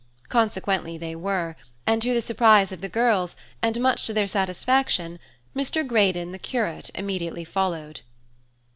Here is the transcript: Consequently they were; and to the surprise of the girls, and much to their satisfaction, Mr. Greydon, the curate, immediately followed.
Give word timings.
Consequently 0.29 0.97
they 0.97 1.13
were; 1.15 1.55
and 1.85 2.01
to 2.01 2.11
the 2.11 2.23
surprise 2.23 2.71
of 2.71 2.81
the 2.81 2.89
girls, 2.89 3.35
and 3.61 3.79
much 3.79 4.07
to 4.07 4.13
their 4.13 4.25
satisfaction, 4.25 5.19
Mr. 5.55 5.85
Greydon, 5.87 6.31
the 6.31 6.39
curate, 6.39 6.89
immediately 6.95 7.43
followed. 7.45 8.01